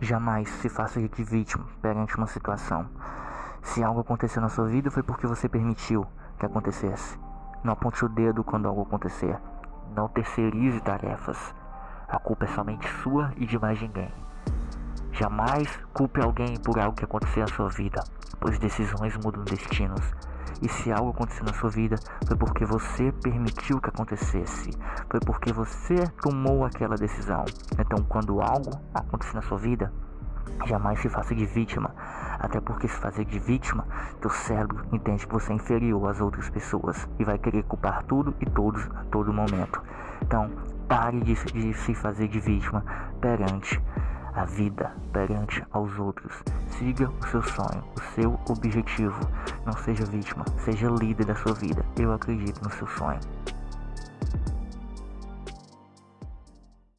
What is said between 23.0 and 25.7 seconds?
permitiu que acontecesse. Foi porque